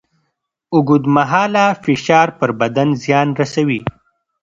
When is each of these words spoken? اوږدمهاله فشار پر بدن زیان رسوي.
اوږدمهاله 0.73 1.65
فشار 1.83 2.27
پر 2.39 2.49
بدن 2.59 2.89
زیان 3.03 3.27
رسوي. 3.39 3.79